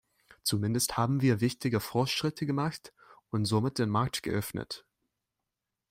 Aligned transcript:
Zumindest 0.41 0.97
haben 0.97 1.21
wir 1.21 1.41
wichtige 1.41 1.79
Fortschritte 1.79 2.47
gemacht 2.47 2.91
und 3.29 3.45
somit 3.45 3.77
den 3.77 3.91
Markt 3.91 4.23
geöffnet. 4.23 4.83